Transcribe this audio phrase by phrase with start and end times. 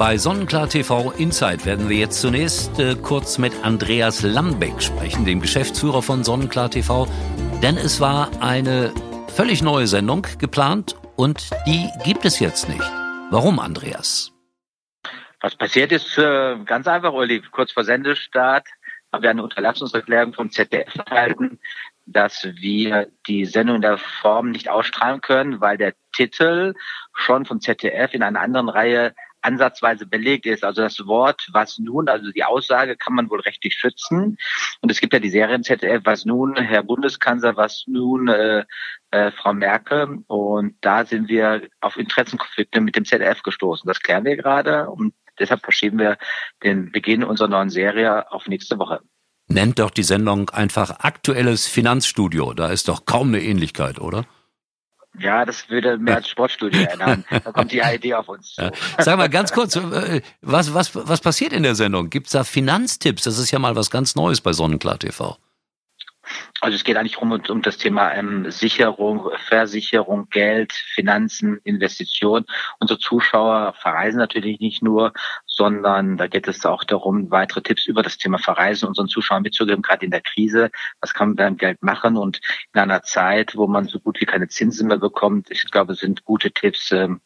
[0.00, 5.42] Bei Sonnenklar TV Insight werden wir jetzt zunächst äh, kurz mit Andreas Lambeck sprechen, dem
[5.42, 7.06] Geschäftsführer von Sonnenklar TV.
[7.62, 8.94] Denn es war eine
[9.28, 12.80] völlig neue Sendung geplant und die gibt es jetzt nicht.
[13.30, 14.32] Warum, Andreas?
[15.42, 18.66] Was passiert ist, äh, ganz einfach, Uli, kurz vor Sendestart
[19.12, 21.60] haben wir eine Unterlassungserklärung vom ZDF erhalten,
[22.06, 26.72] dass wir die Sendung in der Form nicht ausstrahlen können, weil der Titel
[27.12, 30.64] schon vom ZDF in einer anderen Reihe ansatzweise belegt ist.
[30.64, 34.38] Also das Wort was nun, also die Aussage kann man wohl rechtlich schützen.
[34.80, 38.64] Und es gibt ja die Serie im ZDF, was nun, Herr Bundeskanzler, was nun, äh,
[39.10, 40.18] äh, Frau Merkel.
[40.26, 43.86] Und da sind wir auf Interessenkonflikte mit dem ZDF gestoßen.
[43.86, 46.18] Das klären wir gerade und deshalb verschieben wir
[46.62, 49.00] den Beginn unserer neuen Serie auf nächste Woche.
[49.48, 52.54] Nennt doch die Sendung einfach aktuelles Finanzstudio.
[52.54, 54.26] Da ist doch kaum eine Ähnlichkeit, oder?
[55.18, 57.24] Ja, das würde mehr als Sportstudio erinnern.
[57.30, 58.62] Da kommt die Idee auf uns zu.
[58.62, 58.70] Ja.
[58.98, 62.10] Sag mal ganz kurz, äh, was, was, was passiert in der Sendung?
[62.10, 63.24] Gibt's da Finanztipps?
[63.24, 65.36] Das ist ja mal was ganz Neues bei Sonnenklar TV.
[66.60, 72.44] Also es geht eigentlich um, um das Thema ähm, Sicherung, Versicherung, Geld, Finanzen, Investition.
[72.78, 75.12] Unsere Zuschauer verreisen natürlich nicht nur,
[75.46, 79.82] sondern da geht es auch darum, weitere Tipps über das Thema Verreisen unseren Zuschauern mitzugeben,
[79.82, 80.70] gerade in der Krise.
[81.00, 82.16] Was kann man beim Geld machen?
[82.16, 82.40] Und
[82.74, 86.24] in einer Zeit, wo man so gut wie keine Zinsen mehr bekommt, ich glaube, sind
[86.24, 87.20] gute Tipps ähm,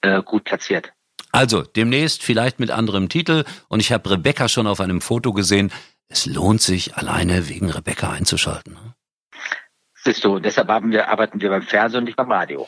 [0.00, 0.92] äh, gut platziert.
[1.32, 3.44] Also demnächst vielleicht mit anderem Titel.
[3.68, 5.70] Und ich habe Rebecca schon auf einem Foto gesehen
[6.08, 8.74] es lohnt sich, alleine wegen Rebecca einzuschalten.
[8.74, 8.94] Ne?
[10.04, 12.66] Siehst du, deshalb wir, arbeiten wir beim Fernsehen und nicht beim Radio.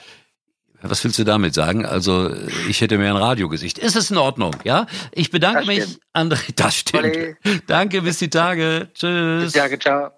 [0.83, 1.85] Was willst du damit sagen?
[1.85, 2.35] Also,
[2.69, 3.79] ich hätte mir ein Radiogesicht.
[3.79, 4.87] Ist es in Ordnung, ja?
[5.13, 5.85] Ich bedanke mich.
[6.15, 6.55] André.
[6.57, 7.37] Das stimmt.
[7.67, 8.89] Danke, bis die Tage.
[8.95, 9.45] Tschüss.
[9.45, 10.11] Bis die Tage, ciao.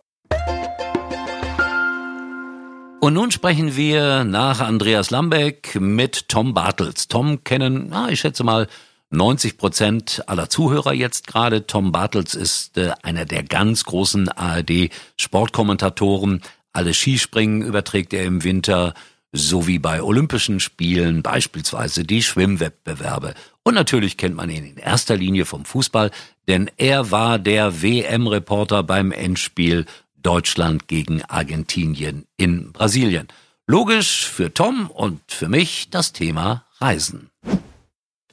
[3.01, 7.09] Und nun sprechen wir nach Andreas Lambeck mit Tom Bartels.
[7.09, 8.69] Tom kennen, ah, ich schätze mal,
[9.13, 11.67] 90 Prozent aller Zuhörer jetzt gerade.
[11.67, 16.43] Tom Bartels ist äh, einer der ganz großen ARD-Sportkommentatoren.
[16.73, 18.95] Alle Skispringen überträgt er im Winter,
[19.33, 23.35] sowie bei Olympischen Spielen, beispielsweise die Schwimmwettbewerbe.
[23.63, 26.11] Und natürlich kennt man ihn in erster Linie vom Fußball,
[26.49, 29.87] denn er war der WM-Reporter beim Endspiel
[30.17, 33.29] Deutschland gegen Argentinien in Brasilien.
[33.67, 37.31] Logisch für Tom und für mich das Thema Reisen.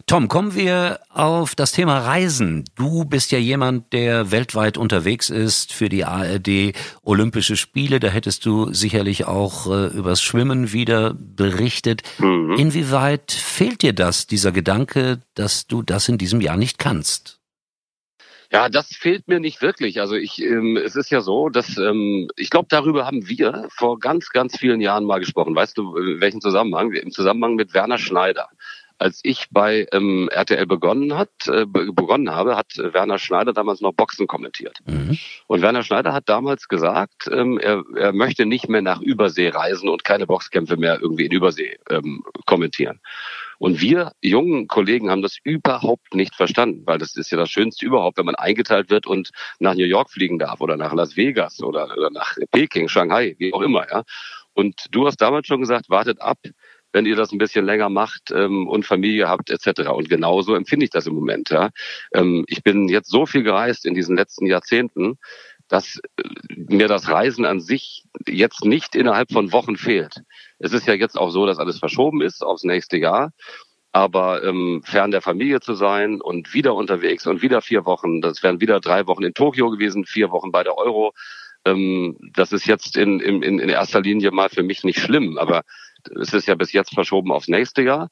[0.09, 2.65] Tom, kommen wir auf das Thema Reisen.
[2.75, 7.99] Du bist ja jemand, der weltweit unterwegs ist für die ARD Olympische Spiele.
[7.99, 12.01] Da hättest du sicherlich auch äh, übers Schwimmen wieder berichtet.
[12.17, 12.55] Mhm.
[12.57, 17.39] Inwieweit fehlt dir das, dieser Gedanke, dass du das in diesem Jahr nicht kannst?
[18.51, 20.01] Ja, das fehlt mir nicht wirklich.
[20.01, 23.99] Also ich, ähm, es ist ja so, dass ähm, ich glaube, darüber haben wir vor
[23.99, 25.53] ganz, ganz vielen Jahren mal gesprochen.
[25.53, 26.93] Weißt du, in welchem Zusammenhang?
[26.93, 28.49] Im Zusammenhang mit Werner Schneider
[28.99, 33.93] als ich bei ähm, RTL begonnen hat, äh, begonnen habe, hat Werner Schneider damals noch
[33.93, 34.77] Boxen kommentiert.
[34.85, 35.17] Mhm.
[35.47, 39.89] Und Werner Schneider hat damals gesagt, ähm, er, er möchte nicht mehr nach Übersee reisen
[39.89, 42.99] und keine Boxkämpfe mehr irgendwie in Übersee ähm, kommentieren.
[43.57, 47.85] Und wir jungen Kollegen haben das überhaupt nicht verstanden, weil das ist ja das Schönste
[47.85, 51.61] überhaupt, wenn man eingeteilt wird und nach New York fliegen darf oder nach Las Vegas
[51.61, 53.89] oder, oder nach Peking, Shanghai, wie auch immer.
[53.89, 54.03] Ja.
[54.53, 56.37] Und du hast damals schon gesagt, wartet ab,
[56.91, 59.89] wenn ihr das ein bisschen länger macht ähm, und Familie habt etc.
[59.89, 61.49] Und genauso empfinde ich das im Moment.
[61.49, 61.69] Ja.
[62.13, 65.17] Ähm, ich bin jetzt so viel gereist in diesen letzten Jahrzehnten,
[65.67, 66.23] dass äh,
[66.55, 70.21] mir das Reisen an sich jetzt nicht innerhalb von Wochen fehlt.
[70.57, 73.31] Es ist ja jetzt auch so, dass alles verschoben ist aufs nächste Jahr.
[73.91, 78.43] Aber ähm, fern der Familie zu sein und wieder unterwegs und wieder vier Wochen, das
[78.43, 81.13] wären wieder drei Wochen in Tokio gewesen, vier Wochen bei der Euro.
[81.65, 85.63] Ähm, das ist jetzt in, in, in erster Linie mal für mich nicht schlimm, aber
[86.19, 88.09] es ist ja bis jetzt verschoben aufs nächste Jahr.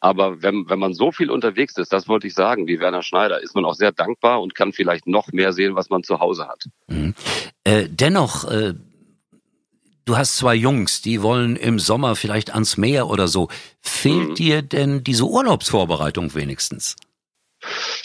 [0.00, 3.42] Aber wenn, wenn man so viel unterwegs ist, das wollte ich sagen, wie Werner Schneider,
[3.42, 6.48] ist man auch sehr dankbar und kann vielleicht noch mehr sehen, was man zu Hause
[6.48, 6.64] hat.
[6.88, 7.14] Mhm.
[7.64, 8.74] Äh, dennoch, äh,
[10.06, 13.48] du hast zwei Jungs, die wollen im Sommer vielleicht ans Meer oder so.
[13.82, 14.34] Fehlt mhm.
[14.34, 16.96] dir denn diese Urlaubsvorbereitung wenigstens?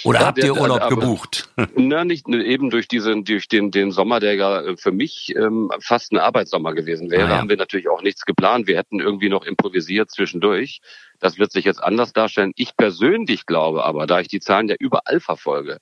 [0.04, 1.50] Oder ja, habt ihr Urlaub aber, gebucht?
[1.76, 5.72] Na, nicht eben durch diesen, durch den, den Sommer, der ja äh, für mich ähm,
[5.80, 7.38] fast ein Arbeitssommer gewesen wäre, ah, ja.
[7.38, 8.68] haben wir natürlich auch nichts geplant.
[8.68, 10.82] Wir hätten irgendwie noch improvisiert zwischendurch.
[11.20, 12.52] Das wird sich jetzt anders darstellen.
[12.56, 15.80] Ich persönlich glaube aber, da ich die Zahlen ja überall verfolge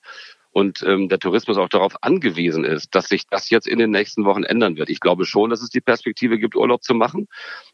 [0.54, 4.24] und ähm, der Tourismus auch darauf angewiesen ist, dass sich das jetzt in den nächsten
[4.24, 4.88] Wochen ändern wird.
[4.88, 7.26] Ich glaube schon, dass es die Perspektive gibt, Urlaub zu machen.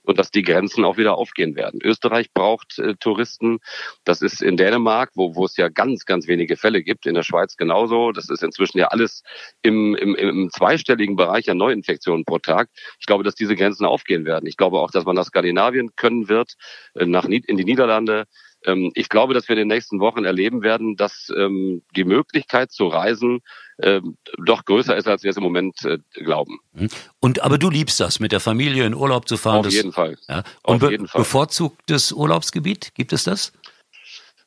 [0.03, 1.81] und dass die Grenzen auch wieder aufgehen werden.
[1.83, 3.59] Österreich braucht äh, Touristen.
[4.05, 7.05] Das ist in Dänemark, wo, wo es ja ganz, ganz wenige Fälle gibt.
[7.07, 8.13] In der Schweiz genauso.
[8.13, 9.23] Das ist inzwischen ja alles
[9.61, 12.71] im, im, im zweistelligen Bereich an Neuinfektionen pro Tag.
[12.99, 14.47] Ich glaube, dass diese Grenzen aufgehen werden.
[14.47, 16.55] Ich glaube auch, dass man nach Skandinavien können wird,
[16.95, 18.25] äh, nach, in die Niederlande.
[18.67, 22.71] Ähm, ich glaube, dass wir in den nächsten Wochen erleben werden, dass ähm, die Möglichkeit
[22.71, 23.41] zu reisen
[23.83, 26.59] ähm, doch größer ist, als wir es im Moment äh, glauben.
[26.73, 26.89] Mhm.
[27.19, 29.59] Und aber du liebst das, mit der Familie in Urlaub zu fahren.
[29.59, 30.19] Auf das, jeden Fall.
[30.29, 30.43] Ja.
[30.63, 31.21] Und Auf jeden Fall.
[31.21, 33.53] bevorzugtes Urlaubsgebiet, gibt es das?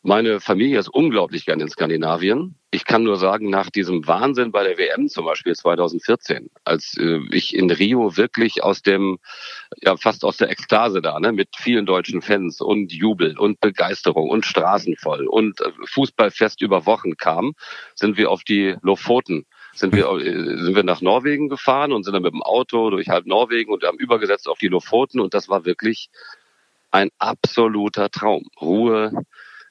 [0.05, 2.55] Meine Familie ist unglaublich gern in Skandinavien.
[2.71, 7.19] Ich kann nur sagen, nach diesem Wahnsinn bei der WM zum Beispiel 2014, als äh,
[7.31, 9.17] ich in Rio wirklich aus dem,
[9.81, 14.29] ja fast aus der Ekstase da, ne, mit vielen deutschen Fans und Jubel und Begeisterung
[14.29, 17.53] und Straßen voll und äh, Fußballfest über Wochen kam,
[17.95, 22.13] sind wir auf die Lofoten sind wir, äh, sind wir nach Norwegen gefahren und sind
[22.13, 25.47] dann mit dem Auto durch halb Norwegen und haben übergesetzt auf die Lofoten und das
[25.47, 26.09] war wirklich
[26.91, 28.49] ein absoluter Traum.
[28.61, 29.25] Ruhe,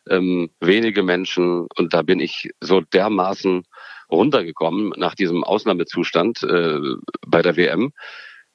[0.08, 3.64] ähm, wenige Menschen und da bin ich so dermaßen
[4.10, 6.78] runtergekommen nach diesem Ausnahmezustand äh,
[7.26, 7.92] bei der WM,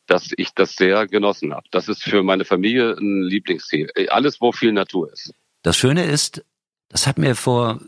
[0.06, 1.68] dass ich das sehr genossen habe.
[1.72, 3.90] Das ist für meine Familie ein Lieblingsziel.
[4.10, 5.34] Alles, wo viel Natur ist.
[5.64, 6.46] Das Schöne ist,
[6.90, 7.82] das hat mir vor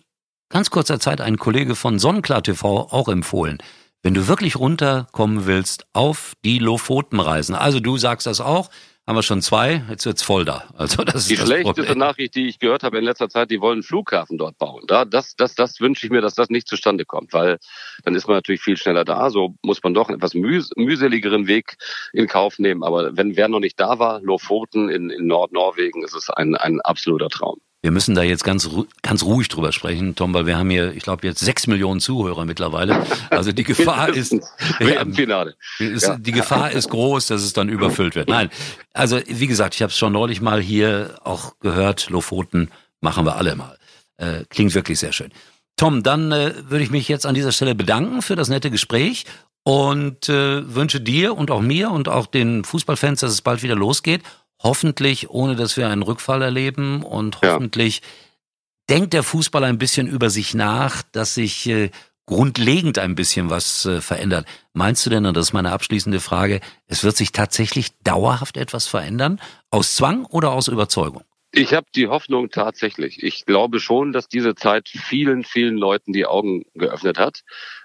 [0.50, 3.60] ganz kurzer Zeit ein Kollege von Sonnenklar TV auch empfohlen.
[4.02, 8.70] Wenn du wirklich runterkommen willst auf die Lofoten reisen, also du sagst das auch,
[9.10, 10.66] haben wir schon zwei, jetzt wird's voll da.
[10.78, 11.98] Also das die ist das schlechteste Problem.
[11.98, 14.84] Nachricht, die ich gehört habe in letzter Zeit, die wollen einen Flughafen dort bauen.
[14.86, 17.58] Da, das, das, das wünsche ich mir, dass das nicht zustande kommt, weil
[18.04, 19.32] dann ist man natürlich viel schneller da.
[19.32, 21.78] So muss man doch einen etwas mühs mühseligeren Weg
[22.14, 22.84] in Kauf nehmen.
[22.84, 26.80] Aber wenn wer noch nicht da war, Lofoten in, in Nordnorwegen, ist es ein, ein
[26.82, 27.60] absoluter Traum.
[27.82, 28.70] Wir müssen da jetzt ganz,
[29.02, 32.44] ganz ruhig drüber sprechen, Tom, weil wir haben hier, ich glaube, jetzt sechs Millionen Zuhörer
[32.44, 33.06] mittlerweile.
[33.30, 34.34] Also die Gefahr ist,
[34.80, 35.56] ja, Finale.
[35.80, 36.18] Ist, ja.
[36.18, 38.28] die Gefahr ist groß, dass es dann überfüllt wird.
[38.28, 38.50] Nein,
[38.94, 43.38] also wie gesagt, ich habe es schon neulich mal hier auch gehört, Lofoten machen wir
[43.38, 43.78] alle mal.
[44.18, 45.32] Äh, klingt wirklich sehr schön.
[45.78, 49.24] Tom, dann äh, würde ich mich jetzt an dieser Stelle bedanken für das nette Gespräch
[49.64, 53.76] und äh, wünsche dir und auch mir und auch den Fußballfans, dass es bald wieder
[53.76, 54.22] losgeht
[54.62, 58.96] hoffentlich ohne dass wir einen Rückfall erleben und hoffentlich ja.
[58.98, 61.90] denkt der Fußball ein bisschen über sich nach, dass sich äh,
[62.26, 64.46] grundlegend ein bisschen was äh, verändert.
[64.74, 68.86] Meinst du denn, und das ist meine abschließende Frage, es wird sich tatsächlich dauerhaft etwas
[68.86, 69.42] verändern?
[69.72, 71.24] Aus Zwang oder aus Überzeugung?
[71.52, 73.24] Ich habe die Hoffnung tatsächlich.
[73.24, 77.42] Ich glaube schon, dass diese Zeit vielen, vielen Leuten die Augen geöffnet hat,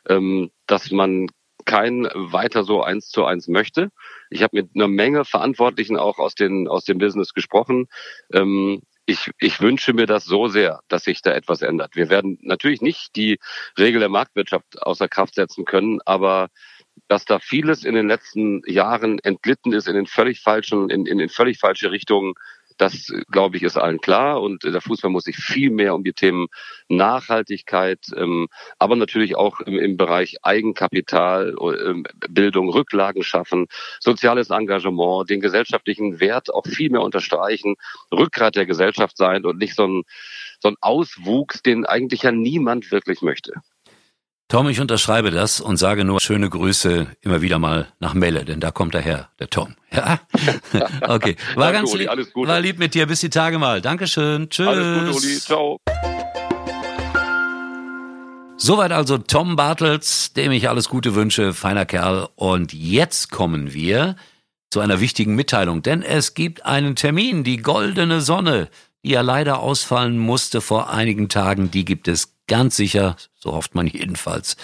[0.07, 1.29] ähm, dass man
[1.65, 3.89] kein weiter so eins zu eins möchte.
[4.35, 7.87] Ich habe mit einer Menge Verantwortlichen auch aus, den, aus dem Business gesprochen.
[8.33, 11.95] Ähm, ich, ich wünsche mir das so sehr, dass sich da etwas ändert.
[11.95, 13.39] Wir werden natürlich nicht die
[13.79, 16.49] Regel der Marktwirtschaft außer Kraft setzen können, aber
[17.07, 21.21] dass da vieles in den letzten Jahren entglitten ist in den völlig falschen, in, in,
[21.21, 22.35] in völlig falsche Richtungen,
[22.77, 24.43] das, glaube ich, ist allen klar.
[24.43, 26.49] Und der Fußball muss sich viel mehr um die Themen
[26.89, 28.49] Nachhaltigkeit, ähm,
[28.79, 33.67] aber natürlich auch im, im Bereich Eigenkapital, ähm, Bildung, Rücklagen schaffen,
[34.01, 37.77] soziales Engagement, den gesellschaftlichen Wert auch viel mehr unterstreichen,
[38.13, 40.03] Rückgrat der Gesellschaft sein und nicht so ein,
[40.61, 43.55] so ein Auswuchs, den eigentlich ja niemand wirklich möchte.
[44.55, 48.61] Tom, ich unterschreibe das und sage nur schöne Grüße immer wieder mal nach Melle, denn
[48.61, 49.75] da kommt er her, der Tom.
[49.91, 50.21] Ja?
[51.09, 51.35] Okay.
[51.57, 52.51] War Danke, ganz lieb, alles Gute.
[52.51, 53.07] war lieb mit dir.
[53.07, 53.81] Bis die Tage mal.
[53.81, 54.49] Dankeschön.
[54.51, 54.69] Tschüss.
[54.69, 55.41] Alles Gute, Uli.
[55.41, 55.79] Ciao.
[58.57, 62.29] Soweit also Tom Bartels, dem ich alles Gute wünsche, feiner Kerl.
[62.37, 64.15] Und jetzt kommen wir
[64.71, 68.69] zu einer wichtigen Mitteilung, denn es gibt einen Termin, die goldene Sonne,
[69.05, 73.75] die ja leider ausfallen musste vor einigen Tagen, die gibt es ganz sicher, so hofft
[73.75, 74.57] man jedenfalls,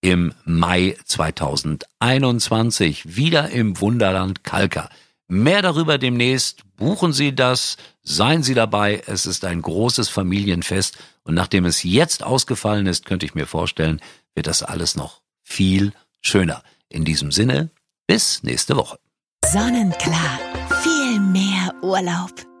[0.00, 4.90] im Mai 2021 wieder im Wunderland Kalka.
[5.28, 6.62] Mehr darüber demnächst.
[6.76, 9.02] Buchen Sie das, seien Sie dabei.
[9.06, 14.00] Es ist ein großes Familienfest und nachdem es jetzt ausgefallen ist, könnte ich mir vorstellen,
[14.34, 16.62] wird das alles noch viel schöner.
[16.88, 17.70] In diesem Sinne,
[18.06, 18.98] bis nächste Woche.
[19.46, 20.38] Sonnenklar,
[20.82, 22.53] viel mehr Urlaub.